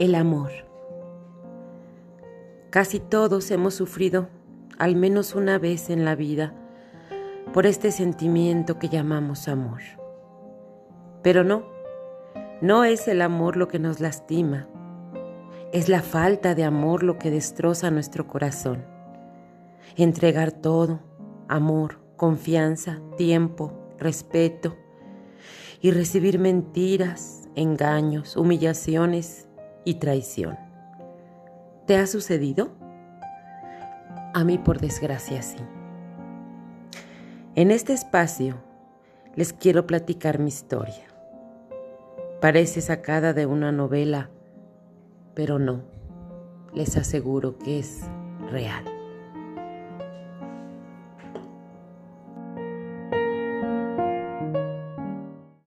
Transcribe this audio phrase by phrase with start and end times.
[0.00, 0.50] El amor.
[2.70, 4.28] Casi todos hemos sufrido,
[4.76, 6.52] al menos una vez en la vida,
[7.52, 9.82] por este sentimiento que llamamos amor.
[11.22, 11.62] Pero no,
[12.60, 14.66] no es el amor lo que nos lastima,
[15.72, 18.84] es la falta de amor lo que destroza nuestro corazón.
[19.94, 20.98] Entregar todo,
[21.46, 24.74] amor, confianza, tiempo, respeto,
[25.80, 29.46] y recibir mentiras, engaños, humillaciones
[29.84, 30.58] y traición.
[31.86, 32.72] ¿Te ha sucedido?
[34.32, 35.58] A mí por desgracia sí.
[37.54, 38.56] En este espacio
[39.36, 41.04] les quiero platicar mi historia.
[42.40, 44.30] Parece sacada de una novela,
[45.34, 45.82] pero no,
[46.72, 48.00] les aseguro que es
[48.50, 48.93] real.